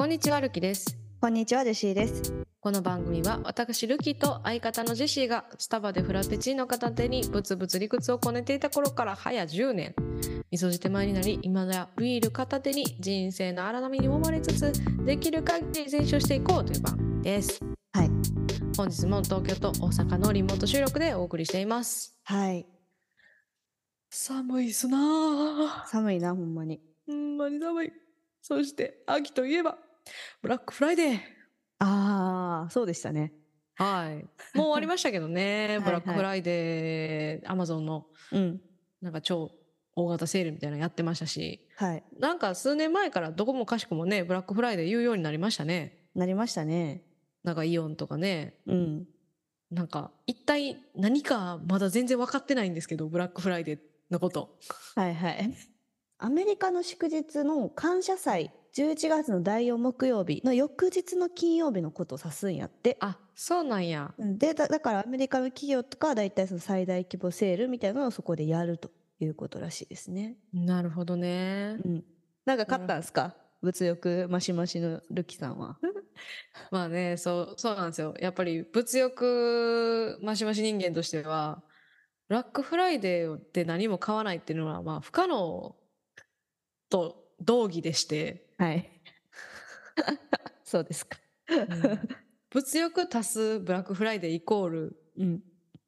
[0.00, 0.96] こんにちは、ルキです。
[1.20, 2.32] こんにちは、ジェシーです。
[2.58, 9.94] この番組は私、ルキと相方のジェシーがスタバでフラペチーノ片手にブツブツ理屈をこねていた頃から早10年。
[10.50, 14.72] みそじ手前になり、今やビール片手に人生の荒波に揉まれつつ、
[15.04, 17.60] できる限り前進していこうという番組です。
[17.92, 18.10] はい。
[18.78, 22.18] 本日も東京と大阪のリモート収録でお送りしています。
[22.24, 22.64] はい。
[24.08, 25.88] 寒いっすなぁ。
[25.88, 26.80] 寒いな、ほんまに。
[27.06, 27.92] ほんまに寒い。
[28.40, 29.76] そして、秋といえば、
[30.42, 31.18] ブラックフライデー。
[31.78, 33.32] ああ、そうでしたね。
[33.76, 34.16] はい。
[34.56, 38.60] もう終わりましたけどね、 はいブラックフライデー、アマゾンのうん。
[39.00, 39.50] なんか超
[39.96, 42.04] 大型セールみたいなのやってましたし、はい。
[42.18, 46.08] なんか数年前からどこもかしこもね、ブラックフライデー言うようになりましたね。
[46.14, 47.02] なりましたね。
[47.42, 49.06] なんかイオンとかね、うん。
[49.70, 54.58] なんか一体何かまだ全然分かってないんですけど、ブラックフライデーのこと。
[54.94, 55.54] はいはい。
[56.18, 62.96] アメリカの祝日の感謝祭、11月の第4木曜日の翌日の金曜日のことを指すんやって。
[63.00, 64.14] あ、そうなんや。
[64.16, 70.36] うんでだ、だからアメリカの企業とかは大体その最大規模セールみたいなのをそこでやるということらしいですね。
[70.52, 71.78] なるほどね。
[71.84, 72.04] うん。
[72.44, 73.34] なんか買ったんですか？
[73.62, 75.78] 物欲マシマシのルキさんは。
[76.70, 78.14] まあね、そう、そうなんですよ。
[78.20, 81.62] やっぱり物欲マシマシ人間としては、
[82.28, 85.76] ブラックフライデーで何も買わないっていうのは、まあ不可能
[86.88, 88.90] と同義でして、はい。
[90.64, 91.18] そうですか。
[91.48, 92.08] うん
[92.52, 95.42] 物欲足すブラックフライデーイコールうん。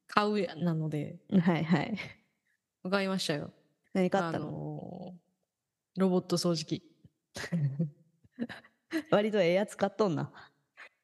[0.06, 1.96] 買うやなので、はいはい。
[2.88, 3.50] 買いましたよ。
[3.50, 3.50] あ
[3.94, 4.46] 何買ったの？
[4.46, 6.82] のーロボット掃除機。
[9.10, 10.30] 割とええやつ買っとんな。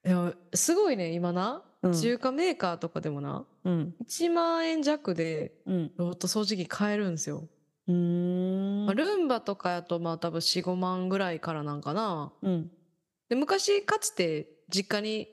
[0.05, 3.95] いや、すごいね、今な、うん中華メーカーとかでもな、うん。
[4.05, 5.93] 1万円弱でうん。
[5.97, 7.49] ロボット掃除機買えるんですよ。
[7.89, 8.87] うーん。
[8.87, 12.33] まあ、ルンバとかやとまあ多分4、5万ぐらいからなんかな。
[12.43, 12.71] うん。
[13.29, 15.29] で昔かつて実家に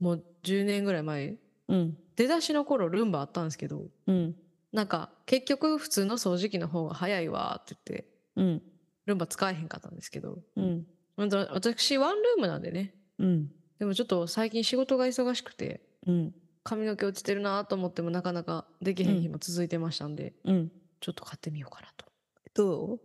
[0.00, 1.36] もう10年ぐらい前、
[1.68, 1.96] うん。
[2.16, 4.34] 出だしの頃ルンバあったんですけど、うん。
[4.72, 8.62] なんか結局普通の掃除機の方が早いわって言って、うん。
[9.06, 10.86] ルンバ使えへんかったんですけど、うん。
[11.16, 13.48] 私ワンルームなんでね、うん。
[13.78, 16.34] でもちょっと最近仕事が忙しくて、うん。
[16.64, 20.72] 髪の毛落ちてるなと思ってもなかなかできへん日も続いてましたんで、うん。
[21.02, 22.06] ちょっと買ってみようかなと。
[22.54, 23.00] どう？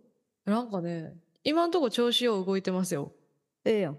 [0.50, 3.12] なんかね、今んとこ調子よう動いてますよ。
[3.66, 3.98] ええやん。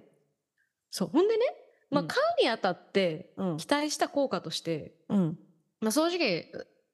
[0.91, 1.09] そう。
[1.09, 1.44] ほんでね、
[1.91, 3.56] まあ、うん買うにあたって、うん。
[3.56, 5.38] 期待した効果として、うん。
[5.81, 6.47] まあ、掃除機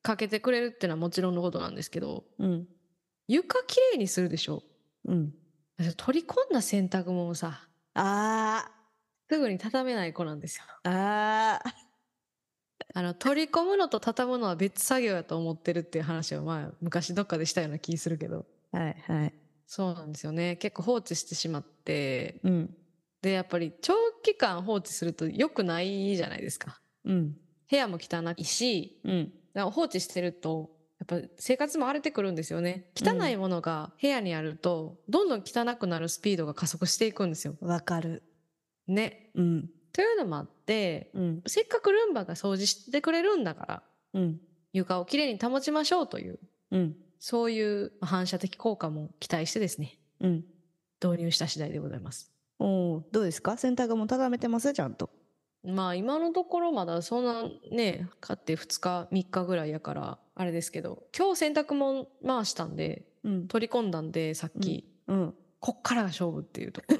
[0.02, 2.66] かけてくれるっていうのはもちろんのことなんですけど、うん。
[3.28, 4.62] 床きれいにするでしょ？
[5.04, 5.34] うん。
[5.96, 8.70] 取り込んだ洗濯物をさ、あ
[9.28, 10.64] すぐに畳めない子なんですよ。
[10.84, 10.90] ー。
[10.90, 11.83] あー。
[12.96, 18.46] あの、取り込むのと畳むのは別作業やと思ってるっていう話をまあ、昔どっかでしたような気するけど。
[18.70, 19.34] はいはい。
[19.66, 20.56] そうなんですよね。
[20.56, 22.74] 結構放置してしまって、うん。
[23.20, 26.80] で、やっぱり長期間放置すると良くないじゃないですか。
[27.04, 27.36] うん。
[27.68, 29.32] 部屋も汚いし、うん。
[29.72, 32.92] 放置してると、やっぱ生活も荒れてくるんですよね。
[32.96, 37.56] 汚いものが部屋にあると、どんどん汚くなるスピードが加速していくんですよ。
[37.60, 38.22] わかる。
[38.86, 39.30] ね。
[39.34, 39.70] うん。
[39.94, 41.42] というのもあって、うん。
[41.46, 43.82] せっかくルンバが掃除してくれるんだから、
[44.12, 44.40] うん。
[44.72, 46.40] 床をきれいに保ちましょうという、
[46.72, 46.96] うん。
[47.20, 50.44] そういう反射的効果も期待してですね、うん。
[51.02, 52.32] 導入した次第でございます。
[52.58, 53.56] おーどうですか？
[53.56, 54.72] 洗濯も畳めてます？
[54.72, 55.10] ちゃんと。
[55.62, 63.46] まあ今のところまだそんなね、買って2日、3日ぐらいやから、あれですけど、今日洗濯も回したんで、うん。
[63.46, 65.34] 取り込んだんで、さっき、うん。
[65.60, 66.98] こっからが勝負っていうところ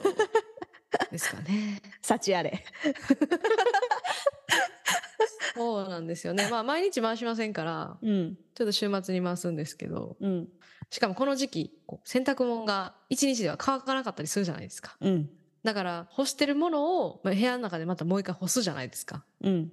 [1.15, 1.81] ですかね。
[2.03, 2.65] 幸あれ。
[5.55, 6.49] そうなんですよね。
[6.51, 8.37] まあ毎日回しませんから、うん。
[8.55, 10.49] ちょっと週末に回すんですけど、うん。
[10.91, 14.97] しかもこの時期、こう洗濯物が1日では乾かなかったりするじゃないですか。
[15.01, 15.31] うん。
[15.63, 19.25] だから干してるものをまあ部屋の中でまたもう一回干すじゃないですか。
[19.41, 19.71] うん。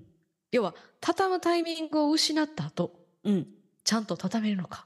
[0.52, 3.48] 要は、畳むタイミングを失った後、うん。
[3.84, 4.86] ちゃんと畳めるのか。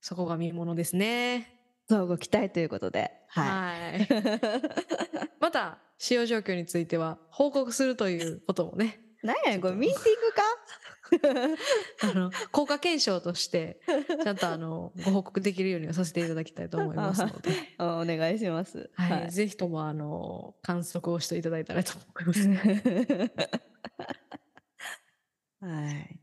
[0.00, 1.53] そこが見ものですね。
[1.88, 3.12] そうご期待ということで。
[3.28, 4.02] ははい。
[4.02, 4.06] い。
[5.40, 10.42] また、使用状況については報告するということもね、 何やねんこれミーティングか？
[12.10, 13.80] あの、効果検証として、
[14.22, 18.90] ちゃんとあの、ご報告できるようにはさせていただきたいと思いますので、あお願いします。
[18.94, 22.48] はい、ぜひともあの、観測をしていただいたらと思います。
[25.60, 26.20] はい。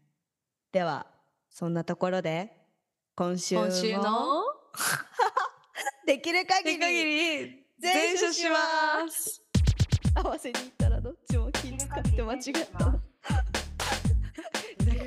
[0.71, 1.07] では、
[1.49, 2.57] そんなところで、
[3.15, 4.43] 今週も今週の、
[6.11, 9.41] できる限でり全全処します。
[10.13, 12.51] 合わせに行ったらどっちも気使って間違った。
[12.79, 12.99] だか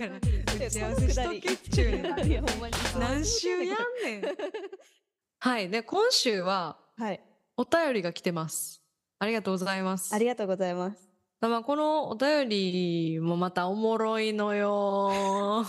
[0.07, 2.03] ら、打ち合わせしとけっちゅう
[2.99, 4.23] 何週やんねん。
[5.41, 5.69] はい。
[5.69, 7.21] で、今週は、はい。
[7.59, 8.81] お便りが来てます。
[9.19, 10.15] ありがとうございます。
[10.15, 11.11] ありがとうございます。
[11.43, 15.67] まあ、このお便りもまたおもろいのよ。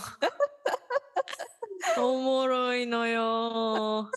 [1.98, 4.10] おもろいのよ。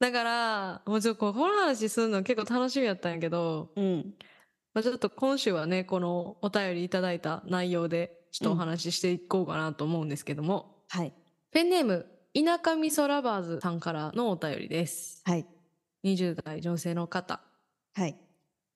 [0.00, 4.14] だから、もうちょっとこの話するの結構楽しみやったんやけど、うん。
[4.72, 11.12] まあ、ちょっと今週はね、このお便りいただいた内容で、ちょっとお話ししていこうかなと思うんですけども、はい。
[11.50, 15.20] ペンネーム、田舎味噌ラバーズさんからのお便りです。
[15.26, 15.46] はい。
[16.04, 17.42] 20代女性の方。
[17.94, 18.16] はい。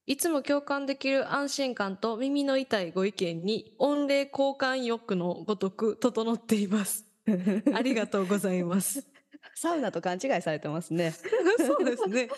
[0.07, 7.07] いつも共感できる安心感と耳の痛いご意見に、御礼交換欲のごとく整っています。
[7.75, 9.14] ありがとうございます。
[9.55, 11.13] サウナと勘違いされてますね。
[11.59, 12.29] そうですね。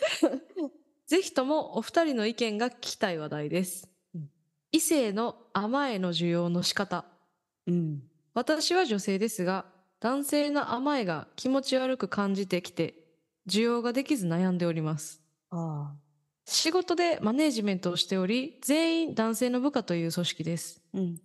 [1.06, 3.88] ぜひともお二人の意見が聞きたい話題です。
[4.14, 4.30] うん
[4.72, 7.06] 異性の甘えの需要の仕方。
[7.66, 8.02] うん。
[8.34, 9.64] 私は女性ですが、
[10.00, 12.94] 男性の甘えが気持ち悪く感じてきて、
[13.48, 15.22] 需要ができず悩んでおります。
[15.50, 16.06] ああ。
[16.44, 20.82] 仕事でマネージメントをしており、全員男性の部下という組織です。
[20.92, 21.20] うん。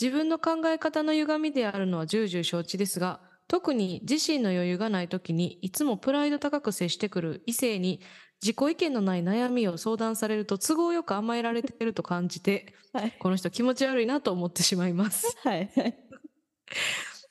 [0.00, 8.00] 自分の考え方の歪みであるのは重々承知ですが、特に自身の余裕がない時にいつもプライド高く接してくる異性に
[8.42, 13.14] 自己意見のない悩みを相談されると都合よく甘えられていると感じて、はい。
[13.18, 15.36] この人気持ち悪いなと思ってしまいます。
[15.42, 15.70] はい。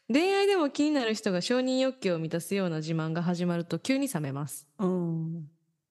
[0.07, 4.67] 恋愛でも気になる人が承認欲求を満たすような自慢が始まると急に冷めます。
[4.79, 5.47] うん。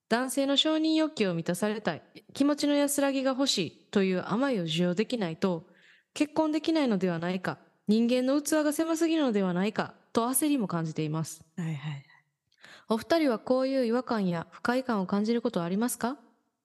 [0.09, 5.67] 男性の承認欲求を満たされたい、気持ちの安らぎが欲しいという甘いを受容できないと、
[6.13, 11.45] 結婚できないのではないか、人間の器が狭すぎるのではないか、と焦りも感じています。
[11.59, 12.05] はいはい。
[12.89, 16.17] お二人はこういう違和感や不快感を感じることはありますか？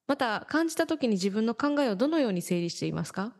[0.07, 3.33] また、感じた時に自分の考えをどのように整理していますか？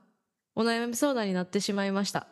[0.55, 2.27] お悩み相談になってしまいました。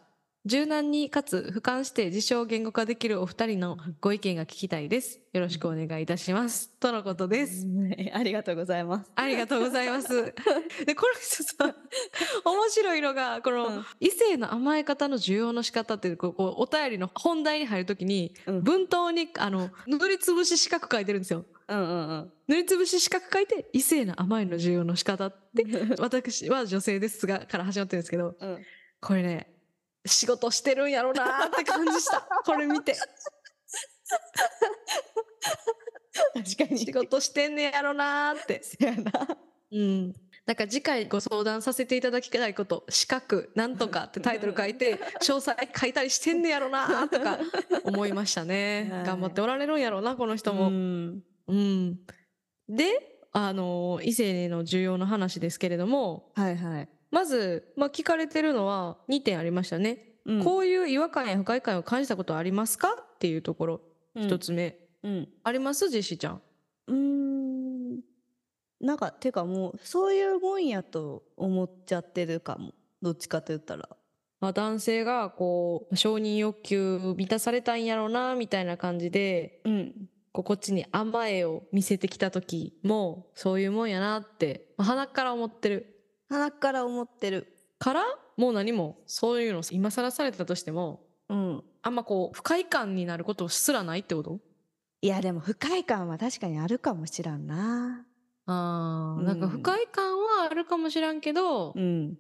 [0.48, 5.20] 柔軟にかつ俯瞰して自称言語化できるお二人のご意見が聞きたいです。
[5.34, 6.70] よろしくお願いいたします。
[6.80, 7.68] とのことです。
[8.16, 9.12] ありがとうございます。
[9.16, 10.08] ありがとうございます。
[10.86, 11.76] で、この人さ、
[12.46, 21.46] 面白いのが、この、うん異性の甘え方の需要の仕方っていう、こう、こうお便りの本題に入るときに、うん文頭に、あの、塗りつぶし四角書いてるんですよ。
[21.68, 21.84] うんう
[22.14, 25.66] ん塗りつぶし四角書いて、異性の甘えの需要の仕方って、
[26.00, 28.64] 私は女性ですが、から始まってるんですけど、うん。
[29.02, 29.57] これね、
[30.08, 32.22] 仕事してるんやろなーって感じした。
[32.46, 32.96] これ見て。
[36.34, 36.80] 確かに。
[36.80, 38.62] 仕事してんねやろなーって。
[38.64, 39.12] せやな。
[39.72, 40.14] うん。
[40.46, 47.38] なんか次回ご相談させていただきたいこと、資格、なんとかってタイトル書いて、詳細書いたりしてんねやろなとか
[47.84, 49.02] 思いましたねは。
[49.02, 50.70] い頑張っておられるんやろうな、この人うも。
[50.70, 51.22] ん。
[51.48, 52.00] うん。
[52.70, 56.90] で、あの、異性の需要の話ですけれども、はいはい。
[57.12, 60.04] まず、まあ、聞かれてるのは2点ありましたね。
[60.26, 62.90] うんこういう違和感や不快感を感じたことはありますか？
[63.00, 63.82] っていうところ、
[64.16, 64.38] 一。
[64.38, 64.78] つ目。
[65.04, 65.30] うん。
[65.44, 65.90] あります？
[65.90, 66.42] ジェシーちゃん。
[66.88, 68.02] うーん。
[68.82, 72.74] なんか、てかもう、そういうもんやと思っちゃってるかも。
[73.02, 73.88] どっちかと言ったら。
[74.40, 80.10] まあ、男性がこう承認欲求満たされたんやろなみたいな感じでうん。
[80.32, 85.97] こうこっちに甘えを見せてきた時もそういうもんやなって、まあ、鼻から思ってる
[86.30, 87.54] 鼻から思ってる。
[87.80, 88.04] から
[88.38, 91.64] もう何もそういうの今更されたとしてもうん。
[91.84, 94.40] あんまこう不快感になることすらないってこと？
[95.02, 98.06] いや、でも不快感は確かにあるかもしらんな。
[98.46, 102.18] あーうんなんか不快感はあるかもしらんけど、うん。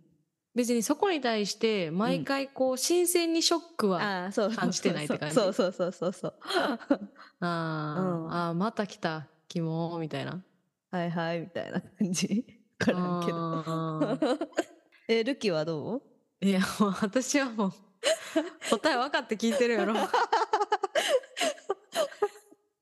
[0.55, 4.31] 別にそこに対して毎回こう新鮮にショックは。
[4.55, 5.35] 感じてないって感じ？
[5.35, 6.33] そうそうそうそうそう。
[7.41, 10.43] あー、うんあーまた来たキモみたいな
[10.91, 12.45] はいはい、みたいな感じ。
[12.79, 14.37] わからんけど。
[15.07, 15.95] え、ルキはど
[16.41, 16.45] う？
[16.45, 17.71] いやもう 私はもう
[18.69, 19.95] 答え分かって聞いてるやろ。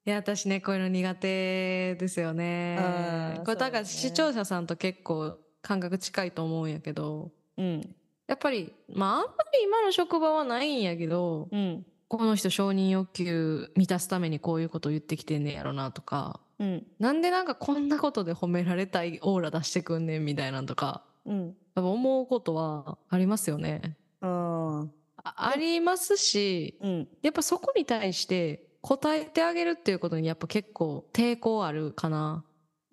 [0.07, 3.39] いや私ねこういうの苦手ですよね。
[3.45, 7.31] これだから視聴者さんと結構感覚近いと思うんやけど。
[7.57, 7.95] うん。
[8.27, 11.85] やっぱりまああんまり今の職場はないんやけどうん。
[12.07, 16.87] この人承認欲求満たすためにこういうこと言ってきてんねやろなとかうん。
[16.99, 21.45] なんでなんかこんなことで褒められたいオーラ出してくんねんみたいなんとかうん。
[21.47, 23.97] やっぱ思うことはありますよね。
[24.21, 24.85] あ
[25.23, 27.07] あありますし、うん。
[27.21, 32.45] やっぱそこに対して答えてあげるっていうことにやっぱ結構抵抗あるかな。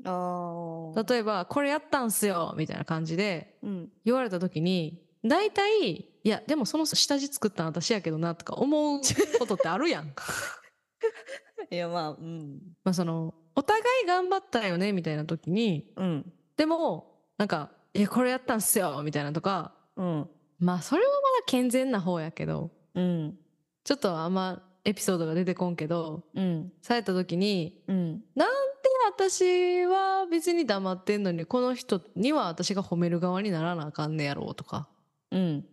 [0.05, 1.03] ああ。
[1.03, 3.89] 例えば、これやったんすよみたいな感じでうん。
[4.05, 9.01] 言われた時に、大体、いや、でもその下地作ったの私やけどなとか思う
[9.39, 10.13] ことってあるやん。
[11.73, 12.61] いや、まあ、うん。
[12.85, 16.33] まあその、お互い頑張ったよねみたいな時に、うん。
[16.57, 20.29] でも、なんか、いや、これやったんすよみたいなとか、うん。
[20.59, 23.39] まあそれはまだ健全な方やけど、うん。
[23.85, 26.73] ちょっとあんまエピソードが出てこんけど、うん。
[26.83, 28.23] された時に、うん。
[28.37, 34.89] なんで私は別に黙ってんのにこの人には私が褒める側にならなあかんねやろうとか
[35.31, 35.65] うん。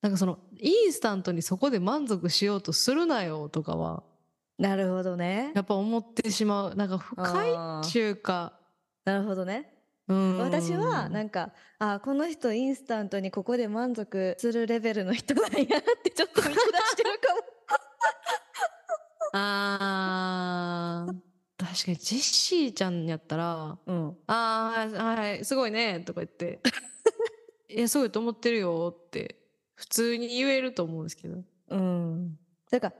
[0.00, 4.02] なんかそのインスタントにそこで満足しようとするなよとかは
[4.62, 5.50] なるほどね。
[5.56, 7.26] やっぱ思ってしまうなんか深い
[7.56, 8.52] あーっていうか
[9.04, 9.68] なるほどね。
[10.06, 15.66] うん私はなんかあこの人インスタントにここで満足するレベルの人なんやっ
[16.04, 17.40] てちょっと見下してるかも。
[19.34, 24.16] あー確かにジェシーちゃんやったらうん。
[24.28, 26.60] 「あーはいはいすごいね」とか言って
[27.68, 29.42] 「いやすごいと思ってるよ」って
[29.74, 32.38] 普通に言えると思うんですけどうん。
[32.70, 32.94] だから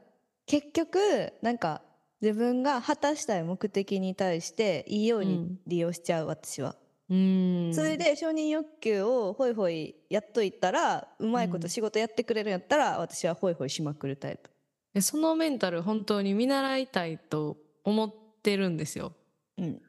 [0.47, 1.83] 結局なんか
[2.21, 6.77] 自分が果たしたい目的に対していいようにうん利用しちゃう私は。
[7.11, 14.51] うーんそれで承認欲求をホイホイやっといたらうまいこうんと仕事やってくれるんやったら私はホイホイしまくるタイプ。
[14.95, 19.13] でそのメンタル本当に見習いたいと思ってるんですよ。
[19.59, 19.75] うん。
[19.75, 19.85] だか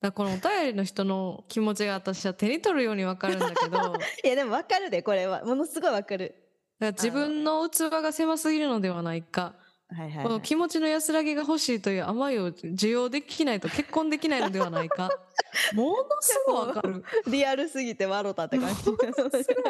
[0.00, 3.78] らこのお便りの人の気持ちが私は手に取るようにわかるんだけど
[4.24, 6.34] いやでもわかるでこれはものすごいわかる。
[6.78, 9.54] ら自分の器が狭すぎるのではないか、
[9.88, 15.10] はいはい、この気持ちの安らぎが欲しいという甘いを受容できないと結婚できないのではないか。
[15.74, 17.04] ものすごいわかる。
[17.28, 18.82] リアルすぎて笑ったって感じ。
[18.82, 19.06] すごい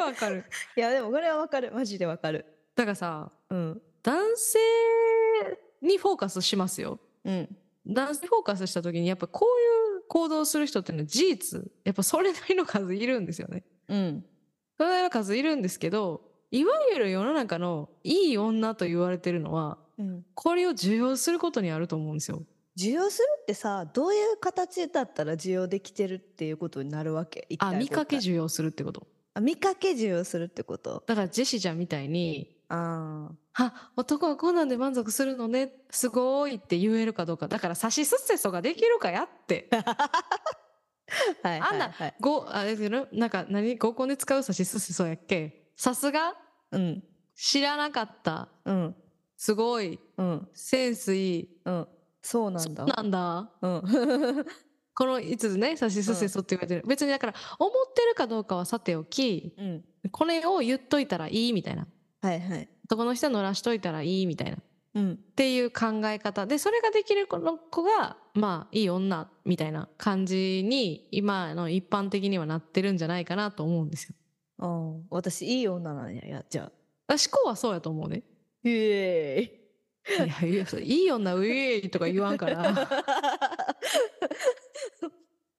[0.01, 0.43] わかる。
[0.75, 1.71] いやでもこれはわかる。
[1.71, 2.45] マジでわかる。
[2.75, 3.81] だからさうん。
[4.01, 4.59] 男性
[5.81, 6.99] にフォーカスしますよ。
[7.23, 7.57] うん。
[7.85, 11.71] 男性にフォーカスした時にやっぱこういう行動する人っていうのは事実。
[11.83, 13.63] やっぱそれなりの数いるんですよね。
[13.87, 14.25] うん。
[14.77, 16.21] それなりの数いるんですけど
[16.51, 20.25] いわゆる世の中のいい女と言われてるのはうん。
[20.35, 22.43] これを受容することにあると思うんですよ。
[22.77, 27.47] 需要するってさどういう形だったら需要できてるっていうことになるわけ？
[27.49, 29.07] 一あ体見かけ受容するってこと。
[29.33, 31.03] あ見かけ需要するってこと？
[31.07, 35.73] だからジェシーちゃんみたいにああ男はこんなんで満足するのね？
[35.89, 37.47] すごいって言えるかどうか。
[37.47, 39.67] だから差しすせそができるかやって。
[39.71, 40.11] あ
[41.41, 42.07] はいあんなはい。
[42.07, 43.77] はいごあれですよなんか何？
[43.77, 45.71] 合コンで使う差しすせそやっけ？
[45.75, 46.35] さすが？
[46.71, 47.03] うん。
[47.35, 48.49] 知らなかった。
[48.65, 48.95] うん
[49.37, 49.99] すごい。
[50.17, 50.47] うん。
[50.53, 51.49] センスいい。
[51.65, 51.87] うん。
[52.21, 53.51] そうなそうんだなんだ。
[53.61, 53.81] うん。
[54.93, 59.85] この5つね差しすせそって言われてる、別にだから思ってるかどうかはさておきうん。
[60.11, 61.87] これを言っといたらいいみたいな。
[62.21, 62.69] はいはい。
[62.85, 64.57] 男の人乗らしといたらいいみたいな。
[64.57, 64.59] っ
[64.95, 65.17] うん。
[65.35, 66.47] ていう考え方。
[66.47, 74.15] でそれができる子の子がまあいい女みたいな感じに今の一般的にはなってるんじゃないかなと思うんですよ。
[74.59, 76.71] ああ私いい女なんややじゃ
[77.07, 77.13] あ。
[77.13, 78.23] 思考はそうやと思うね。
[78.67, 79.57] イエーイ
[80.51, 82.73] いやいいい女ウェイとか言わんから。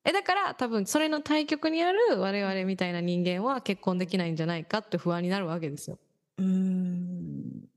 [0.04, 5.98] えだから多分それの対極にある我々みたいな人間は結婚できないんじゃないかって不安になるわけですよ。
[6.38, 7.68] うーん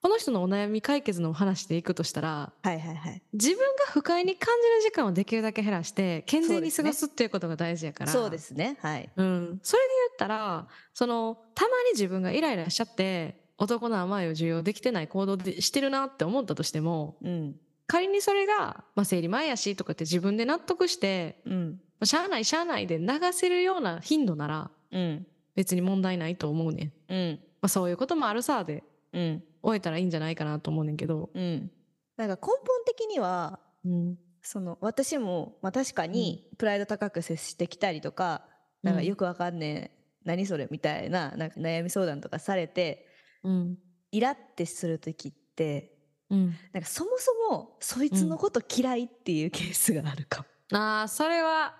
[0.00, 3.22] この人のお悩み解決の話でいくとしたらはいはいはい。
[3.34, 8.12] 自分が不快に感じる時間をできるだけ減らして健全に過ごすっていうことが大事やから。
[8.12, 8.78] そうですね。
[8.80, 9.10] はい。
[9.14, 17.54] うん、それで言ったらそのたまに自分がイライラしちゃって男の甘いを受容できてない行動でしてるなって思ったとしてもうん。
[17.88, 21.70] 仮にそれが、まあ、生理前やしとかって自分で納得してうん。
[22.00, 25.26] まあしゃあないしゃあないで流せるような頻度ならうん。
[25.54, 27.40] 別に問題ないと思うねん、うん。
[27.62, 28.82] まあ、そういうこともあるさで。
[29.12, 31.70] うん終えたらいいんじゃないかなと思うねんけど、うん。
[32.16, 38.46] なんか根本的にはうん、その私も、まあ、確かにプライド高く接してきたりとか、
[38.82, 43.08] なんかうんよくわかんねえ何それみたいななんか悩み相談とかされて
[43.42, 43.78] うん。
[44.12, 45.92] イラってする時って
[46.30, 50.78] うん、なんかそもそもそいつのこと嫌いっていうケースがあるかも。
[50.78, 51.76] あーそれは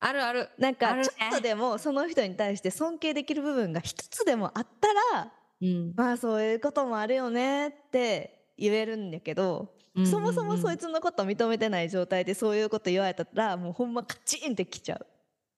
[0.00, 0.50] あるある。
[0.58, 5.94] なんかちょっとでもその人に対して尊敬できる部分が一つでもあったらうん。
[5.96, 9.74] まあそういうこともあるよねって言えるんだけど、
[10.10, 15.06] そもそもそいつつのこと認めてない状態でそういうこと言われたらもうほんまカチンってきちゃう。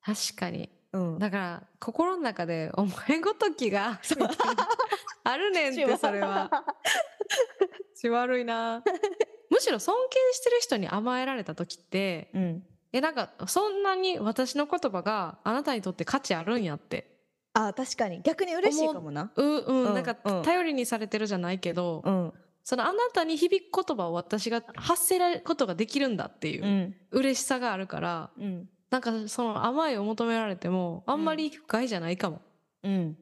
[0.02, 0.68] 確かに。
[0.92, 4.00] うん、だから心の中で「お前ごときが」
[5.24, 6.50] あるねんってそれは。
[7.94, 8.82] 血悪いな。
[9.50, 12.66] むしろ尊敬してる人に甘えられた時ってうん。
[12.92, 17.15] えなんかそんなに私の言葉があなたにとって価値あるんやって
[17.58, 19.32] あ確かに逆に嬉しいかもな。
[19.34, 22.32] ううん、うんなんかうん頼りにされてるじゃないけど、うん。
[22.62, 28.68] そのあなたに響く言葉を私が発せられることができるんだっていううん嬉しさがあるからうん。
[28.90, 32.42] なんかその甘いを求められてもあんまり不快じゃないかも。
[32.82, 33.16] うん。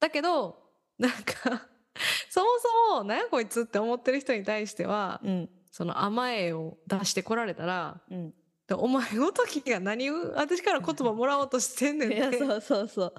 [0.00, 0.58] だけど
[0.98, 1.68] なんか
[2.30, 2.46] そも
[2.88, 5.50] そも「何やこいつ」って思ってる人に対しては、うん。
[5.70, 8.34] その甘えを出してこられたらうん。
[8.66, 13.14] 「でお前ごときが何を私から言葉もらおうとしてんねん」ってそうそうそう。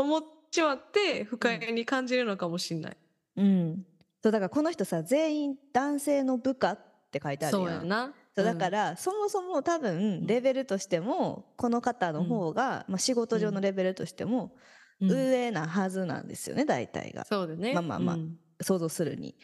[0.00, 2.96] 思っちまって不快に感じるのかもしんない。
[3.36, 3.86] うん。
[4.22, 6.78] そうだからこの人さ全員男性の部下っ
[7.10, 7.80] て書いてあるそうやん。
[7.80, 8.14] やな。
[8.34, 14.54] そうだから、そもそも多分レベルとしてもこの方の方が、まあ、仕事上のレベルとしても
[15.00, 17.74] うん上なはずなんですよね大体がそうだね。
[17.74, 19.34] まあまあまあうん想像するに。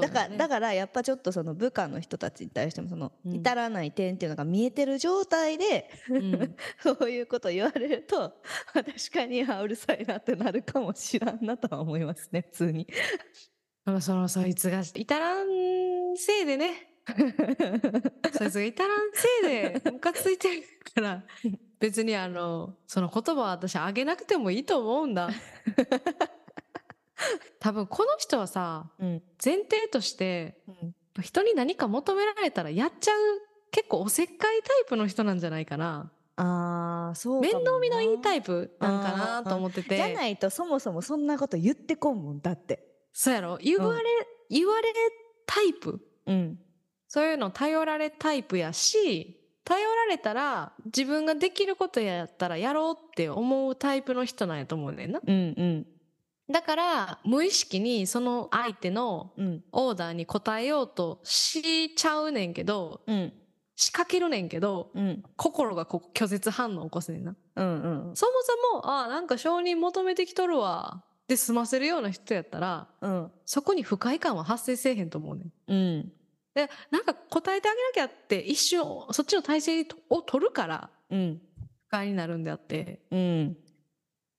[0.00, 3.34] だ,、だからね、だからやっぱちょっとその部下の人たちに対してもそのうん。
[3.34, 6.56] 至らない点っていうのが見えてる状態で、うん。
[6.82, 8.18] そういうこと言われると
[8.74, 12.86] まあ確かにあうるさいなってなるかもしらんなとは思いますね普通に。
[13.84, 16.88] まあそのそいつが至らんせいでね。
[18.32, 20.62] そいつが至らんせいでムカついてる
[20.94, 21.24] から
[21.80, 25.30] 別にあのその言葉は私あげなくてもいいと思うんだ
[27.60, 29.22] 多分この人はさうん。
[29.44, 31.22] 前提としてうん。
[31.22, 36.10] 人に何か求められたらやっちゃう結構おせっかいタイプの人なんじゃないかな。
[36.36, 39.96] あーそうか面倒見のいいタイプなんかなと思ってて。
[39.96, 42.82] じゃないとそもそもそんなこと言ってこんもんだって。
[43.12, 43.58] そうやろ？
[43.58, 44.02] 言われ、
[44.48, 44.92] 言われ
[45.46, 46.00] タイプ？
[46.26, 46.58] うん。
[47.08, 55.20] そういうの頼られタイプやし頼られたら自分ができることやったらやろうって思うタイプの人なんやと思うねんな。
[55.24, 55.86] うんうん
[56.52, 59.64] だから無意識にその相手のうん。
[59.72, 63.32] オーダーに応えようとしちゃうねんけどうん。
[63.74, 65.22] 仕掛けるねんけどうん。
[65.36, 67.34] 心がこう拒絶反応を起こすねんな。
[67.56, 68.16] うんうん。
[68.16, 73.30] そもそもあなんか承認求めてきとるわで済ませるような人やったらうん。
[73.46, 75.52] そこに不快感は発生せえへんと思うねん。
[75.68, 76.12] うん。
[76.54, 81.40] でなんか答えてあげなきゃって一瞬そっちの体制を取るからうん。
[81.88, 83.00] 不快になるんであって。
[83.10, 83.56] うん。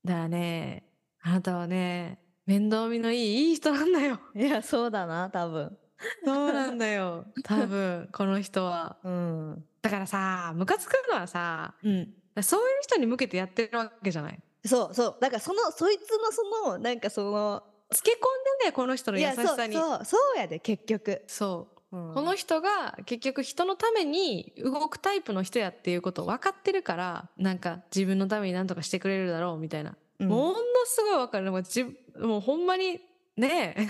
[0.06, 0.84] だからね
[1.24, 4.20] あなたはね面倒見のいいいい人なんだよ。
[4.36, 5.78] いやそうだな多分。
[6.26, 7.26] そうなんだよ。
[7.44, 8.98] 多分この人は。
[9.04, 9.66] うん。
[9.82, 12.14] だからさムカつくのはさうん。
[12.42, 14.40] そういう人に向けてやってるわけじゃない？
[14.66, 15.16] そうそう。
[15.22, 19.76] だからそのそいつのそのなんかそのつけ込んでんだよこの人のい優しさに。
[19.76, 21.24] そうそうやで結局。
[21.28, 21.98] そう。
[21.98, 22.14] うん。
[22.16, 31.52] この人が結局人のために動くタイプの人やっていうことを分かってるからなんか自分のために何とかしてくれるだろうみたいなうんものすごいわかる。
[31.52, 33.00] もうじもうほんまに、
[33.36, 33.88] ねえ。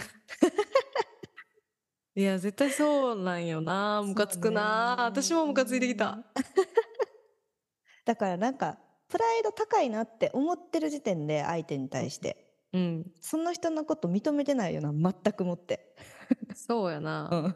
[2.16, 4.02] いや、絶対そうなんよな。
[4.04, 4.96] ムカつくな。
[5.00, 6.20] 私もムカついてきた。
[8.06, 8.78] だからなんか
[9.10, 13.12] プライド高いなって思ってる時点で相手に対してうん。
[13.22, 15.96] その人のこと認めてないよな全くもって。
[16.56, 17.24] そうやな。
[17.24, 17.56] ん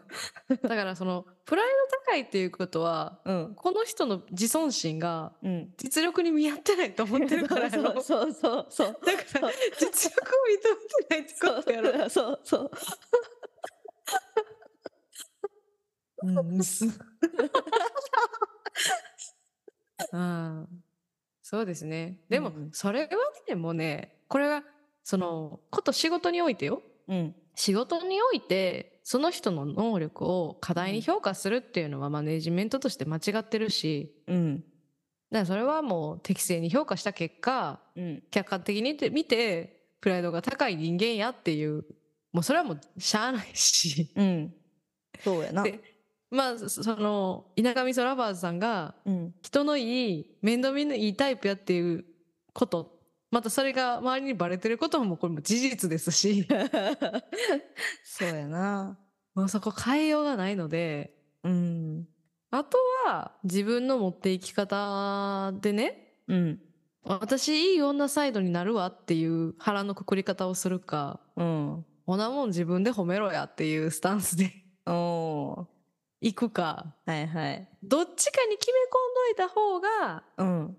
[0.62, 5.74] だからその、プライド高いっていうことは、うんこの人の自尊心がうん。
[5.78, 8.02] 実力に見合ってないと思ってるからやろ。
[8.02, 9.00] そうそうそうそう。
[9.06, 12.10] だから、実力を認めてないってことやろ。
[12.10, 12.72] そうそう。
[16.24, 16.86] うん、す。
[20.12, 20.84] うん。
[21.42, 22.20] そうですね。
[22.30, 23.10] でも、うんそれは
[23.48, 24.64] ね、もうね、これは、
[25.04, 26.82] その、こと仕事においてよ。
[27.08, 34.64] うん仕事において、その人の能力を過大に評価するっていうのはマネジメントとして間違ってるし、うん
[35.30, 41.84] だからそれはもう適正に評価した結果、うん客観的に見て、プライドが高い人間やっていう、
[42.32, 44.14] もうそれはもうしゃあないし。
[44.16, 44.54] うん。
[45.24, 45.64] そうやな。
[45.64, 45.82] で
[46.30, 52.06] まあ、そその、田舎味噌ラバーズさんが、うん人のいい、面倒見のいいタイプやっていう
[52.54, 52.97] こと、
[53.30, 56.48] またそれが周りにバレてることもこれも事実ですし、
[58.04, 58.98] そうやな。
[59.36, 61.14] もうそこ変えようがないので、
[61.44, 62.08] うん。
[62.50, 66.62] あとは自分の持っていき方でね、うん。
[67.04, 71.86] 私いい女サイドになるわっていう腹のくくり方をするか、うん。
[72.06, 74.54] ほなもん自分で褒めろやっていうスタンスで。
[74.86, 75.78] おー。
[76.22, 77.70] 行くか、はいはい。
[77.84, 80.78] どっちかに決め込んどいた方が、うん。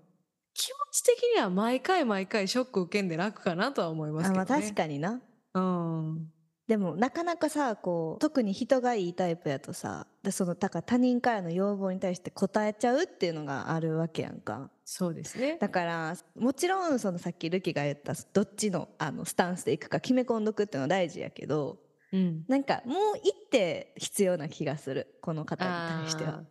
[0.59, 4.45] 気持ち的には毎回毎回ショック受けんで楽かなとは思いますけどね。
[4.45, 5.21] あまあ確かにな。
[5.53, 6.27] うん。
[6.67, 15.57] でもなかなかさこう特に人がいいタイプやとさでそのだから他人からの要望に対して応えちゃうっていうのがあるわけやんかそうですね。
[15.59, 21.79] だからもちろんそのさっきルキが言ったどっちのあのスタンスでいくか決め込んどくっていうのは大事やけど
[22.11, 22.43] うん。
[22.49, 25.71] なんかもう一手必要な気がするこの方に
[26.03, 26.43] 対しては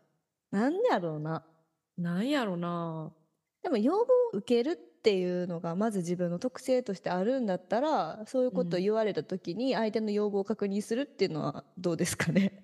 [0.52, 3.12] あなんでやろうなーなんやろな。
[3.68, 12.62] でも要望を受けるっていうのがまず自分の特性としてあるんだったらそういうことを言われた時に相手の要望を確認するっていうのはどうですかね？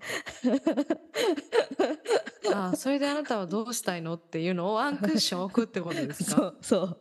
[2.52, 6.98] あーそれであなたはどうしたいのっていうのをワンクッション置くってことです そかうそう。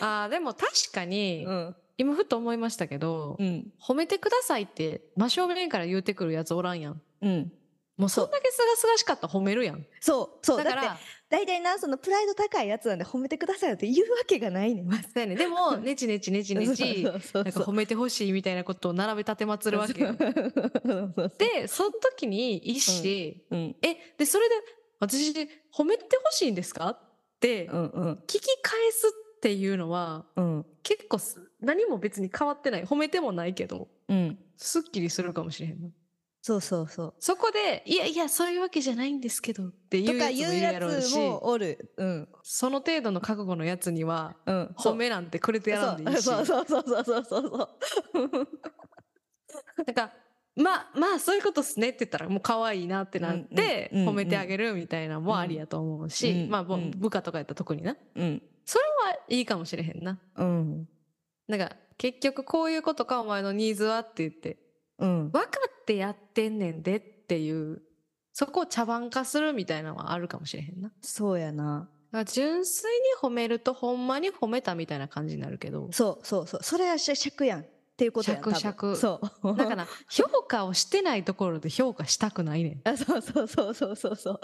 [0.00, 1.76] あーでも確かに、うん。
[1.98, 3.72] 今ふと思いましたけど、うん。
[3.80, 7.02] 褒めてくださいって真正面から言うてくるやつおらんやん。
[7.20, 7.52] うん。
[7.96, 9.86] もうそんだけすがすがしかったら褒めるやん。
[10.00, 10.64] そうそう。
[10.64, 10.98] だから、
[11.30, 15.36] 大体なそのプライド高いやつなんで褒めてくださいよって言うわけがないねんそうやね。
[15.36, 19.94] でも、 ネチネチネチネチ、そうそうなんか褒めてほしいみたいなことを並べ立てまつるわけ
[21.38, 23.76] で、その時に一子、うん。
[23.80, 24.56] え、で、それで、
[24.98, 25.32] 私、
[25.72, 26.98] 褒めてほしいんですかっ
[27.38, 28.12] て、うんうん。
[28.26, 30.66] 聞き返すっていうのは、うん。
[30.82, 32.84] 結構す何も別に変わってない。
[32.84, 34.38] 褒めてもないけど、うん。
[34.56, 35.88] すっきりするかもしれへんな。
[36.42, 37.14] そうそうそう。
[37.18, 41.92] そこで、いやいや、そういうわけじゃないんですけどっていうやつもいるややろうし、つもおる。
[41.98, 42.28] うん。
[42.42, 44.74] その程度の覚悟のやつには、うん。
[44.78, 46.22] 褒めなんてくれてやらんでいいし。
[46.22, 46.46] そう。
[46.46, 47.68] そうそうそうそうそうそう。
[49.86, 50.12] なんか、
[50.56, 57.96] まあ、まあ、そういうことっすねって言ったら、もう可愛いなってなって、褒めてあげるみたいなのもありやと思うし、うんまあ、部下とかやったら特にな。
[58.16, 58.42] うん。
[58.64, 60.18] それはいいかもしれへんな。
[60.36, 60.88] うん。
[61.48, 64.58] なんか、結局こういうことか、お前のニーズはって言って、
[65.00, 65.30] うん。
[65.30, 65.48] 分か
[65.82, 67.82] ってやってんねんでっていう、
[68.32, 70.92] そこを茶番化するみたいなのはあるかもしれへんな。
[71.00, 71.88] そうやな。
[72.12, 76.60] ら純粋に褒めると、ほんまに褒めたみたいな感じになるけど、そうそうそう。
[76.62, 77.60] それはし尺やん。
[77.60, 77.64] っ
[78.00, 78.54] ていうことやん多分。
[78.58, 79.54] 尺尺そう。
[79.56, 82.80] だから、評価をしてないところで評価したくないねん。
[82.88, 84.40] あそうそうそうそうそうそう。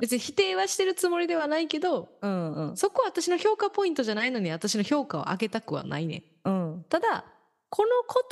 [0.00, 2.76] 別に否定はしてるつもりではないけど、うんうん。
[2.76, 6.48] そこは私の評価ポイントじゃないのに私の評価を上げたくはないねん。
[6.48, 6.86] うん。
[6.88, 7.26] ただ、
[7.68, 7.88] この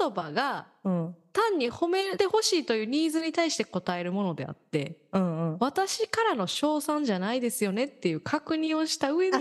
[0.09, 9.39] 言葉がうん単に褒めてほしいというニーズに対して答えるものであって、うんうん私からの称賛じゃないですよねっていう確認をした上で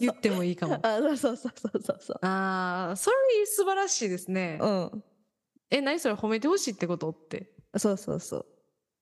[0.00, 0.78] 言ってもいいかも。
[0.82, 4.58] あそうそうそうそうそうそうああ、それ素晴らしいですね。
[4.60, 5.04] うん
[5.70, 7.50] え、何それ褒めてほしいってことって。
[7.76, 8.46] そうそうそう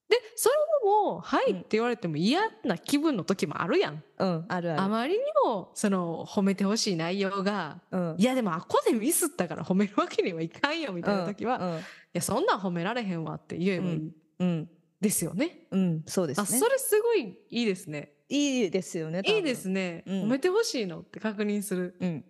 [0.09, 4.02] で、それも、はいうんって言われても嫌な気分の時もあるやん。
[4.18, 4.80] うんあるある。
[4.80, 11.80] あまりにも、その、褒めてほしい内容が、うんいやでもあっこでミスったから褒めるわけにはいかんよみたいな時は、いうん
[12.12, 14.70] やそんなん褒められへんわって言えばいいうん。
[15.00, 15.66] ですよね。
[15.70, 18.12] うんそうですあ、ねそれすごいいいですね。
[18.28, 20.04] いいですよねいいですね。
[20.06, 20.22] うん。
[20.22, 21.96] 褒めてほしいのって確認する。
[22.00, 22.24] うん。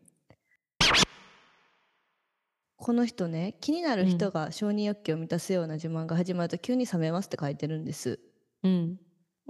[2.82, 8.18] この人ね気になる人が承認欲求を満たすような自慢が始まると急に冷めますって書いてるんです
[8.62, 9.00] うん。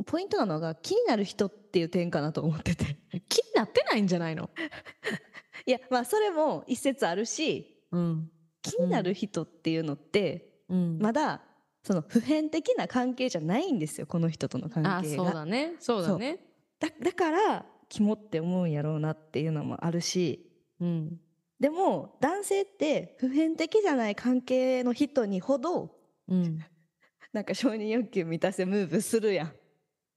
[0.06, 2.96] ポイントなのが気になる人っていう点かなと思ってて
[3.28, 4.50] 気になってないんじゃないの？
[5.66, 8.30] いやまあそれも一説あるしうん。
[8.62, 10.98] 気になる人っていうのって、うん。
[10.98, 11.42] まだ
[11.82, 15.74] その普遍的な関係じゃないんですよこの人との関あ、そう係がだね。
[15.78, 16.38] そうだね。
[16.78, 21.20] だだからキモって思うんやろうなっていうのもあるしうん。
[21.60, 25.94] でも男性って普遍的じゃない関係の人にほど
[26.28, 26.64] うん。
[27.32, 29.52] なんか承認欲求満たせムーブするやん。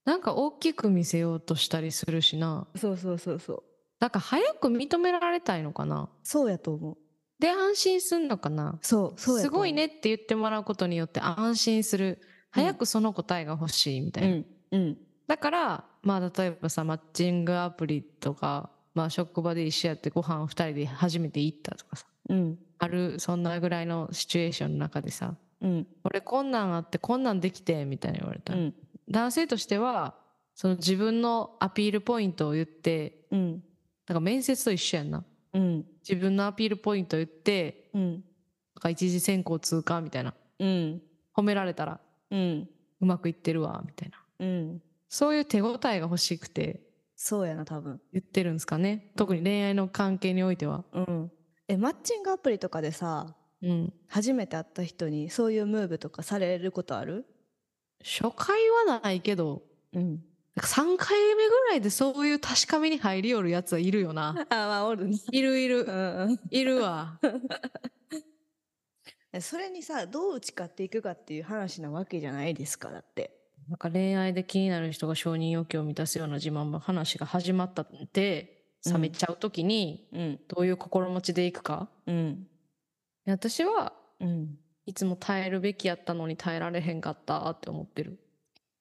[0.04, 2.66] なんか大きく見せようとしたりするしな。
[2.76, 3.62] そうそうそうそう。
[3.98, 6.08] なんか早く認められたいのかな。
[6.22, 6.96] そうやと思う。
[7.38, 8.78] で安心すんのかな。
[8.82, 12.20] そうそうすごいねって言ってもらうことによって安心する。
[12.50, 14.34] 早くその答えが欲しいみたいな。
[14.36, 14.98] うんうん。
[15.26, 22.58] だから、まあ例えばさ、マッチングアプリとか、まあ職場で一緒やってご飯を二人で初めて行ったとかさ、うん。
[22.78, 25.86] ある、そんなぐらいのシチュエーションの中でさ、うん。
[26.04, 28.54] 俺こんなんあってこんなんできて、みたいに言われた。
[28.54, 28.74] ら、うん。
[29.08, 30.14] 男性としては、
[30.54, 33.62] その自分のアピールポイントを言って、うん。
[34.08, 35.24] なんか面接と一緒やんな。
[35.52, 35.84] うん。
[36.08, 38.12] 自分のアピールポイントを言って、うん。
[38.12, 38.22] なん
[38.80, 40.34] か一次選考通過みたいな。
[40.58, 41.02] うん。
[41.34, 42.68] 褒められたらうん。
[43.00, 44.18] うまくいってるわ、みたいな。
[44.40, 44.82] うん。
[45.08, 46.80] そういう手応えが欲しくて
[47.14, 48.00] そうやな多分。
[48.12, 49.12] 言ってるんですかね。
[49.16, 50.84] 特に恋愛の関係においては。
[50.92, 51.32] うん。
[51.68, 53.92] えマッチングアプリとかでさうん。
[54.08, 57.26] 初めて会った人にそういうムーブとかされることある？
[58.04, 60.22] 初回はないけど、うん
[60.58, 64.34] 3回目ぐらいでそういう確かめに入りよるやつはいるよな。
[64.48, 65.84] あまあおるねいるいる。
[65.86, 65.92] う
[66.28, 67.18] んいるわ。
[69.32, 73.38] うんそれにさどう打ち勝っていくかっていう話なわけじゃないですかだって
[73.68, 81.90] なんか恋愛で気になる人が承認欲求を満たすような自慢の話が始まったって、冷めちゃうときに、うんどういう心持ちでいくか。
[82.06, 82.48] うん
[83.26, 88.20] 私は、うんいつも耐えるべきやったのに耐えられへんかったって思ってる。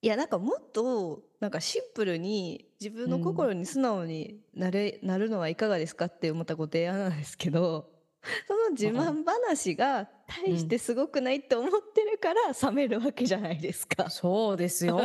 [0.03, 7.89] いやなんかもっとなんかシンプルに自分の心に素直になれ、なるのはいかがですかって思ったご提案なんですけど
[8.47, 14.11] その自慢話が大してすごくないって思ってるから冷めるわけじゃないですか。
[14.11, 14.99] そうですよ。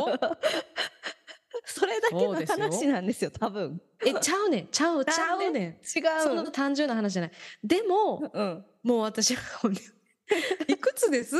[1.65, 3.81] それだけの話なんですよ多分。
[4.05, 4.67] え、ちゃうねん。
[4.67, 5.61] ちゃう、ちゃうねん。
[5.63, 5.79] 違う。
[6.23, 7.31] そんな単純な話じゃない。
[7.63, 8.65] でも、うん。
[8.83, 9.41] もう私は、
[10.67, 11.35] いくつです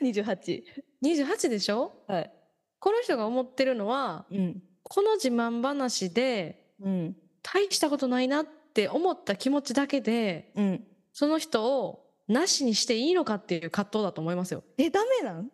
[0.00, 0.62] ？28。
[1.02, 2.04] ?28 でしょ？
[2.08, 2.32] はい。
[2.80, 4.62] この人が思ってるのは、うん。
[4.82, 7.16] この自慢話で、うん。
[7.42, 10.86] 大したことないなって思った気持ちだけで、うん。
[11.12, 14.64] その人をなしにしていいのかっていう葛藤だと思いますよ。
[14.78, 15.50] え、ダメなん？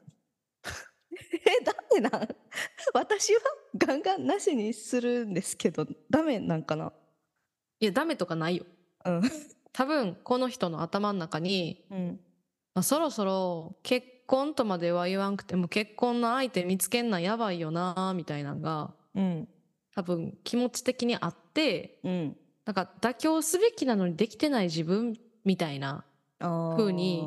[1.33, 2.29] えダメなん？
[2.95, 3.41] 私は
[3.77, 6.93] ガンガンなしにするんですけどダメなんかな？
[7.81, 8.65] いやダメとかないよ。
[9.05, 9.23] うん。
[9.73, 12.21] 多分この人の頭の中に、うん。
[12.75, 19.49] まあ、そろそろ結婚とまでは言わんくても結婚の相手見つけんなんやばいよなみたいなのがうん。
[19.95, 22.37] 多分気持ち的にあってうん。
[22.65, 26.05] なんか妥協すべきなのにできてない自分みたいな
[26.39, 27.27] あ風に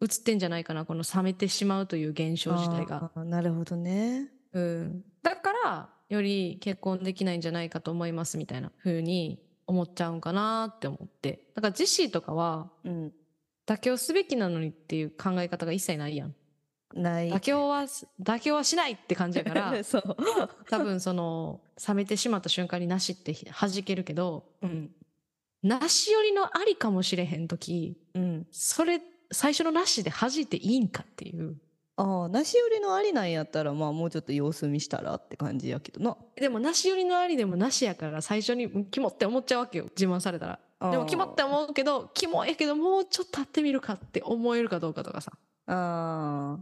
[0.00, 3.10] 映ってんじゃないかなこの冷めてしまうという現象自体が。
[3.24, 4.28] なるほどね。
[4.52, 11.46] うん、だからより結婚できないんじゃないかと思いますみたいな風に思っちゃうんかなって思って。
[11.54, 13.12] だからジェシーとかはうん。
[13.66, 16.34] 妥協すべきなのにっていう考え方が一切ないやん。
[16.94, 17.30] ない。
[17.30, 20.16] 妥協はす妥協はしないって感じやから そう。
[20.70, 24.90] 多分その冷めてしまった瞬間になしって弾けるけどうん。
[25.62, 28.46] なしよりのありかもしれへん時うん。
[28.50, 31.56] それ最初のなしで弾いていいんかっていう。
[31.96, 36.16] ああなし寄りのありなんやったらまあもうちょっと様子見したらって感じやけどな。
[36.36, 40.60] でもなしよりのありでもなしやから最初にうんキモって思っちゃうわけよ自慢されたら。
[40.92, 45.32] でもキモって思うけどキモやけどもうちょっと会ってみるかって思えるかどうかとかさ。
[45.66, 46.58] ああ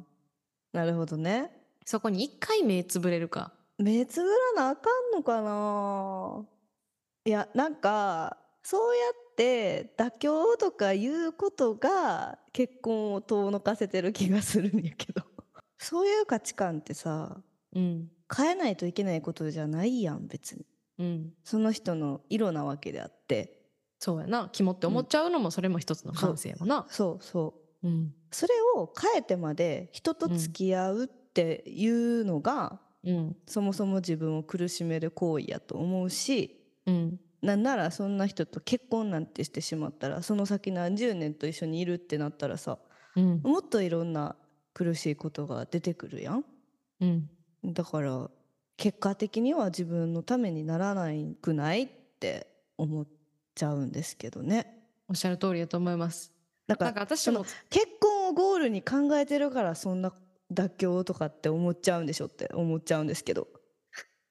[0.72, 1.50] なるほどね。
[1.84, 3.52] そこに一回目つぶれるか。
[3.78, 6.46] 目つぶらなあかんのかな
[7.26, 15.22] いやなんかそうやって妥協とかいうことが結婚を遠のかせてる気がするんやけど。
[15.78, 17.42] そういう価値観ってさ
[17.74, 18.10] うん。
[18.34, 20.66] 変えないといけないことじゃないやん別に。
[20.98, 21.32] うん。
[21.44, 23.62] その人の色なわけであって。
[23.98, 24.48] そうやな。
[24.52, 26.68] キモって思っちゃうのもそれも一つの感性やもん。
[26.68, 27.88] なそうそう。
[27.88, 28.14] うん。
[28.30, 33.36] それを変えてまで人と付き合うっていうのが、うん。
[33.46, 42.78] そもそも自分を苦しめる行為やと思うしうんなんならそんな人と結婚なんてしてしまったらその先何十年と一緒にいるってなったらさ
[43.16, 43.40] うん。
[43.42, 44.36] もっといろんな
[44.74, 46.44] 苦しいことが出てくるやん。
[47.00, 47.30] うん。
[47.64, 48.30] だから
[48.76, 51.88] 結果的には自分のためにならないくないっ
[52.20, 52.46] て
[52.76, 53.06] 思っ
[53.54, 54.84] ちゃうんですけどね。
[55.08, 56.32] おっしゃる通りだと思います。
[56.66, 60.12] なんかなんか私も結婚をゴールに考えてるからそんな
[60.52, 63.48] 妥協とかって思っちゃうんでしょって思っちゃうんですけど。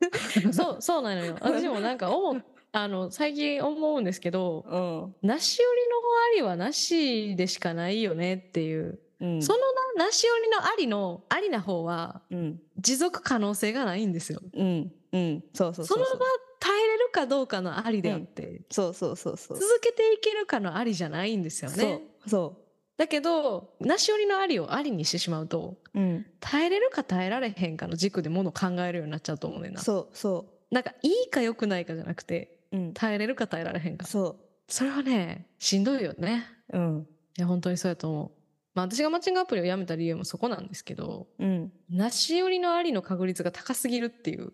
[0.52, 1.38] そうそうなのよ。
[1.42, 2.44] 私もなんか思う
[2.78, 5.28] あの最近思うんですけどうん。
[5.28, 9.42] なし寄りのありはなしでしかないよねっていう、うん。
[9.42, 9.60] その
[9.98, 12.60] ななし寄りのありのありな方はうん。
[12.78, 14.42] 持続可能性がないんですよ。
[14.54, 14.92] うん。
[15.14, 15.44] うん。
[15.54, 16.26] そうそうそのまま
[16.60, 19.58] 耐えれるかどうかのありであって、そうそうそうそう。
[19.58, 21.78] 続けていけるかのありじゃないんですよね。
[21.78, 22.30] そう。
[22.30, 22.62] そ
[22.98, 26.26] だけどなし寄りのありをありにしてしまうとううん。
[26.42, 29.82] 耐えれるか耐えられへんかの軸でものを考えるようになっちゃうと思うねんな。
[29.82, 32.94] そうそなんかいいか良くないかじゃなくてううん。
[32.94, 36.46] 耐えれるか耐えられへんかそそれはねしんどいよね。
[36.74, 37.08] ううん。
[37.38, 38.32] いや本当にそうやと思う。
[38.74, 41.72] まあ私がマッチングアプリをやめた理由もそこなんですけどうん。
[41.90, 44.54] なし寄りのありの確率が高すぎるっていう。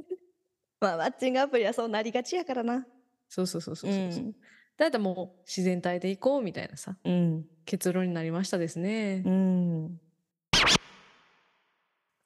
[0.80, 2.86] まあマッチングアプリはそうなりがちやからな。
[3.28, 4.36] そうそうそうそううそう、ん。
[4.76, 7.46] だいたいもう自然体でいこうみたいなさうん。
[7.64, 10.00] 結論になりましたですね、うん。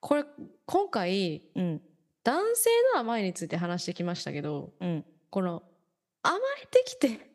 [0.01, 0.25] これ
[0.65, 1.83] 今回うん。
[2.25, 5.05] 男性の甘えについて話してきましたけどうん
[5.37, 5.62] この
[6.22, 7.31] 甘えてきて。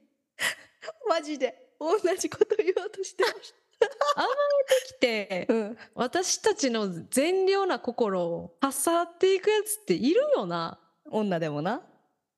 [1.07, 1.75] マジで。
[1.79, 3.53] 同じこと言おうとしてまし
[4.87, 5.45] きて。
[5.47, 5.77] たうん。
[5.93, 10.79] 私たちの善良な心をかっさらっていくやつっているよな。
[11.11, 11.83] 女でもな。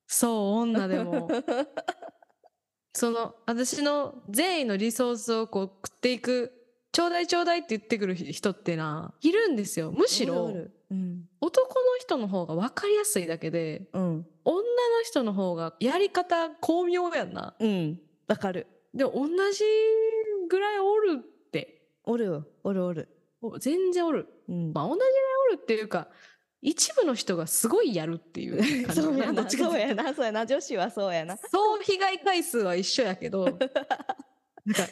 [0.06, 1.30] そう女でも。
[2.94, 6.63] その私の善意のリソースをこう食っていく
[6.94, 9.92] ちょうだいちょうだいって言ってくる人ってないるんですよ。
[9.92, 10.54] むしろ
[10.92, 11.24] うん。
[11.42, 14.64] 男の人の方が分かりやすいだけでうん女の
[15.04, 17.56] 人の方がやり方巧妙やんな。
[17.60, 18.00] うん。
[18.28, 18.68] わかる。
[18.94, 19.64] でも同じ
[20.48, 21.82] ぐらいおるって。
[22.04, 22.46] おるよ。
[22.64, 23.10] おるおる。
[23.42, 24.28] お全然おる。
[24.48, 24.72] うん。
[24.72, 25.12] まあ同じぐらい
[25.54, 26.10] おるっていうか
[26.62, 29.02] 一部の人がすごいやるっていう感じ。
[29.02, 30.14] そうやどなそうやな。
[30.14, 30.46] そうやな。
[30.46, 31.38] 女子はそうやな。
[31.38, 33.48] 総被害回数は一緒やけど
[34.66, 34.84] なんか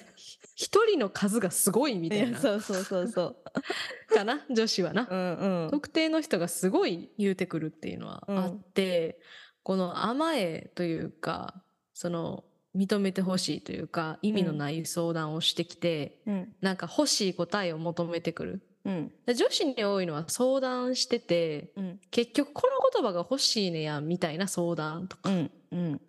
[0.55, 2.39] 一人の数がすごいみたいな。
[2.39, 3.35] そうそうそうそう。
[4.13, 5.71] かな女子はな、うんうん。
[5.71, 9.19] 特定の人がすごい言うてくるっていうのはあって、
[9.63, 12.43] この甘えというかその
[12.75, 16.55] 認めてほしいというか意味のない相談をしてきて、うん。
[16.61, 18.61] なんか欲しい答えを求めてくる。
[18.85, 19.11] うん。
[19.25, 21.99] で女子に多いのは相談しててうん。
[22.11, 26.01] 結局この言葉が欲しいねやみたいな相談とか、うんうん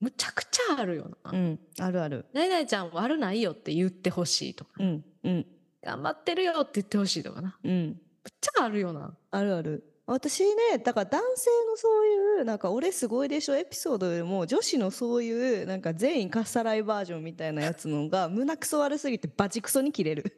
[0.00, 1.30] むちゃくちゃあるよな。
[1.30, 1.60] うん。
[1.78, 5.04] あるある何々ちゃん悪ないよって言ってほしいとか、うん。
[5.24, 5.46] うん
[5.82, 7.56] 頑張ってるよって言ってほしいとかな。
[7.64, 7.72] うん。
[7.72, 7.96] むっ
[8.40, 9.16] ちゃあるよな。
[9.30, 9.84] あるある。
[10.06, 12.06] 私ねだから男性のそう
[12.38, 20.36] いうなんか俺すごいでしょエピソードよりも女子のそういうなんか全員かっさらいバージョンみたいなやつのが胸くそ悪すぎてバチクソに切れる。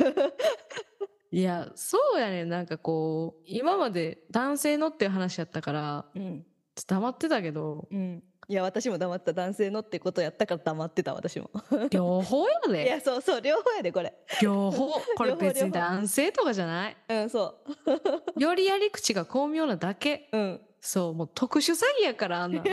[1.30, 6.46] いやそうやねなんかこう今まで男性のっていう話やったからうん。
[6.86, 11.50] 黙ってたけどうんいや私も黙った男性のってことやったから黙ってた私も。
[11.90, 14.12] 両方やいでやそうそう両方やでこれ。
[14.42, 14.90] 両方。
[15.16, 16.96] これ別に男性とかじゃない？
[17.08, 17.54] うんそ
[18.36, 20.28] よりやり口が巧妙なだけ。
[20.32, 20.60] ううん。
[20.80, 22.64] そうもう特殊詐欺やからあんな。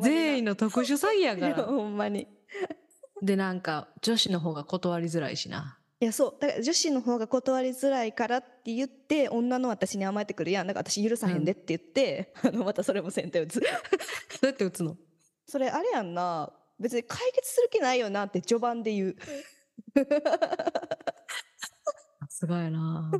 [0.00, 1.54] 全員の特殊詐欺やから。
[1.64, 2.26] ほんまに。
[3.20, 6.36] でなんか女子の方が断りづらいしないやそう。
[6.40, 10.50] だから女子の方が断りづらいからって言って女の私に甘えてくる。
[10.50, 13.60] やんだから私許さへんでって言って、あのまたそれも先手打つ。
[13.62, 13.66] ど
[14.42, 14.96] うやって打つの？
[15.46, 16.52] それあれやんな。
[16.78, 19.16] 別に解決する気ないよなって序盤で言う。
[19.94, 20.04] さ
[22.28, 23.10] すがやな。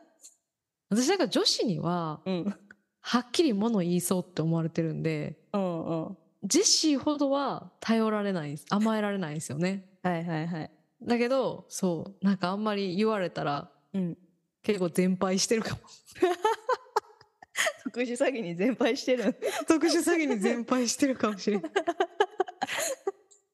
[0.90, 2.58] 私なんか女子にはうん。
[3.00, 6.18] はっきり物言いそうって思われてるんでうんうん。
[6.44, 9.90] ジェシーほどは頼られないんです甘えられないんですよね。
[10.02, 10.70] はいはいはい
[11.04, 14.18] だけどそうなんかあんまり言われたらうん。
[14.62, 15.80] 結構全敗してるかも。
[17.84, 19.36] 特殊詐欺に全敗してる。
[19.68, 21.72] 特殊詐欺に全敗してるかもしれない。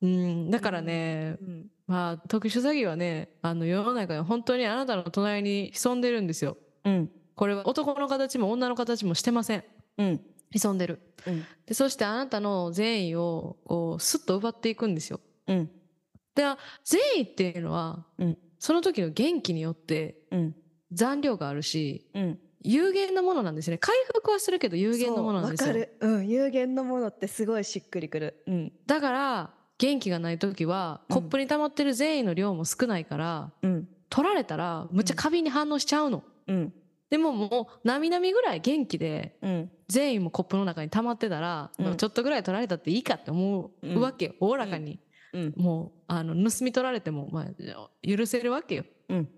[0.02, 1.70] うんだからね、うん。
[1.86, 6.56] まあ特殊詐欺はねあの世の中に本当にあなたの隣に潜んでるんですよ。
[6.84, 7.10] うん。
[7.34, 9.64] これは男の形も女の形もしてません。
[9.98, 10.20] うん。
[10.52, 11.00] 潜んでる。
[11.26, 11.44] うん。
[11.66, 15.20] でそしてあなたの善意をこうスッと奪っていくんですよ。
[15.48, 15.70] うん
[16.34, 16.44] で
[16.84, 18.38] 善意っていうのは、うん。
[18.58, 20.54] その時の元気によってうん。
[20.92, 22.38] 残量があるしうん。
[22.62, 23.78] 有限のものなんですね。
[23.78, 25.68] 回復はするけど有限のものなんですよ。
[25.68, 25.96] わかる。
[26.00, 26.28] うん。
[26.28, 28.42] 有限のものってすごいしっくりくる。
[28.46, 28.72] うん。
[28.86, 31.16] だから元気がない時はうん。
[31.16, 33.88] コップに溜まってる善意の量も少ないから、うん。
[34.10, 36.74] 取られたらむっちゃ過敏に反応しちゃうの、うん。
[37.08, 39.70] でももうなみなみぐらい元気でうん。
[39.88, 41.96] 善意もコップの中に溜まってたら、うん。
[41.96, 44.34] ちょっとぐらい取られたっていいかって思うわけよ。
[44.38, 45.00] おおらかに、
[45.32, 45.54] うん。
[45.56, 48.84] もうあの盗み取られても、まあ、許せるわけよ。
[49.08, 49.28] うん。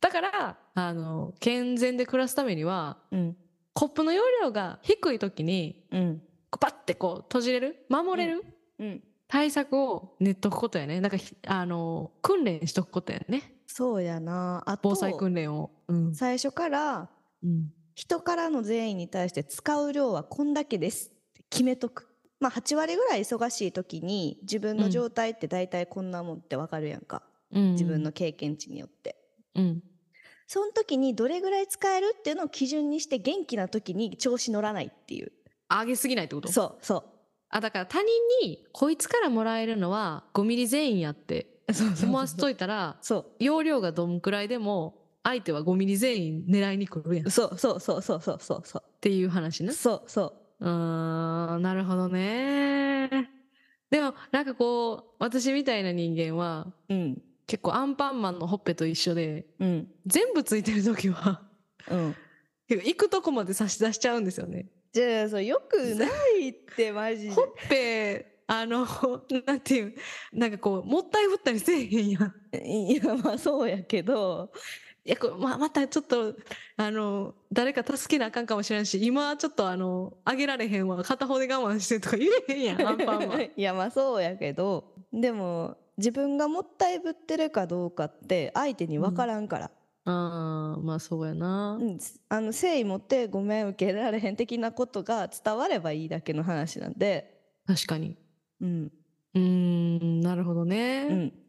[0.00, 3.36] だからあの健全で暮らすためにはうん。
[3.74, 6.22] コップの容量が低い時にうん。
[6.50, 7.86] こうパッてこう閉じれる？
[7.88, 8.44] 守れる、
[8.78, 9.02] うん。
[9.28, 11.00] 対策を練っとくことやね。
[11.00, 13.54] なんかひあの訓練しとくことやね。
[13.66, 14.62] そうやな。
[14.66, 16.14] あと防災訓練を、うん。
[16.14, 17.08] 最初から
[17.42, 17.72] うん。
[17.94, 22.08] 人からの善意に対して使う量はこんだけですって決めとく。
[22.42, 27.22] まあ8割ぐらい忙しい時に自分の状態って大体こんなもんってわかるやんか。
[27.52, 29.16] うん、自分の経験値によって。
[29.54, 29.82] うん
[30.48, 35.32] その時にどれぐらい使えるっていうのを基準にして元気な時に調子乗らないっていう。
[35.70, 36.52] 上げすぎないってこと？
[36.52, 37.04] そうそ
[37.48, 38.08] あだから他人
[38.42, 41.72] にこいつからもらえるのは5ミリ善意やってう。
[41.72, 43.26] そう思わせといたらそう。
[43.38, 48.82] 容量がどんくらいでも相手は5ミリ善意狙いに来るやんっそうそうそうそうそうそうそう。
[49.00, 53.30] ていう話ねそうそうーんなるほどね
[53.90, 56.94] でもなんかこう私みたいな人間はう。
[56.94, 57.22] うん。
[57.46, 59.88] 結構アンパンマンのほっぺと一緒でうん。
[60.06, 61.42] 全部ついてる時は
[61.90, 62.16] うん。
[62.68, 64.66] 行くとこまで差し出しちゃうんですよね。
[64.92, 66.06] じゃあ、それよくな
[66.38, 67.42] いってマジでほ。
[67.42, 68.86] っぺあの
[69.46, 69.94] なんていう
[70.32, 72.56] なんかこうもったいぶったりせえへんやん。
[72.66, 74.52] いや、まあそうやけど。
[75.04, 76.34] いやこれままたちょっと
[76.76, 83.42] あの誰か助けなあかんかもしれんし今ちょっとあのあげられへんわ片方で我慢してとか言えへんやんアンパンマン。
[83.56, 89.70] いやまあそうやけどでも自分がもったいぶってるかどうかって相手に分からんから、
[90.04, 91.78] あーまあそうやな。
[91.80, 98.16] うんあの誠意持ってごめん受けられへん的なことが伝わればいいだけの話なんで確かに。
[98.60, 98.92] うん
[99.34, 101.06] うーんなるほどね。
[101.10, 101.41] うんまあ、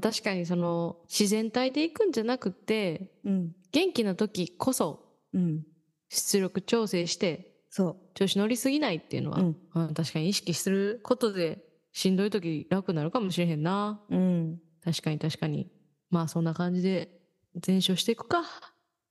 [0.00, 3.52] 確かにその自然体で行くんじゃなくてうん。
[3.72, 5.62] 元気な時こそうん。
[6.08, 9.56] 出力調整してそ調子乗りすぎないっていうのは、うん。
[9.74, 14.02] うん確かに意識することでしんどい時楽になるかもしれへんな。
[14.10, 14.58] ううん。
[14.84, 15.70] 確かに確かに。
[16.10, 17.20] まあそんな感じで
[17.56, 18.42] 全勝していくか。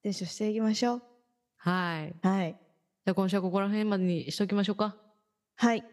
[0.03, 1.01] 練習していきましょう。
[1.57, 2.15] はい。
[2.21, 2.51] はい。
[2.53, 4.95] じゃあ今週はここら辺までにしときましょうか。
[5.55, 5.90] はい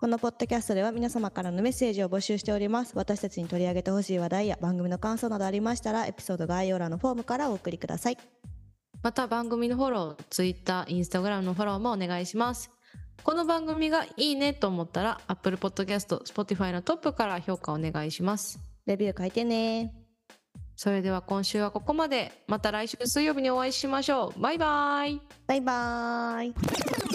[0.00, 2.92] このポッドキャストでは皆様からのメッセージを募集しております。
[2.94, 8.18] 私たちに取り上げてほしい話題や番組の感想などありましたらエピソード概要欄のフォームからお送りください。
[9.02, 12.70] また番組のフォロー Twitter、Instagram のフォローもお願いします。
[13.24, 18.60] この番組がいいねと思ったら Apple Podcast、Spotify のトップから評価お願いします。
[18.86, 19.92] レビュー書いてね。
[20.76, 22.30] それでは今週はここまで。
[22.46, 24.40] また来週水曜日にお会いしましょう。
[24.40, 25.20] バイバイ。
[25.48, 27.07] バイバーイ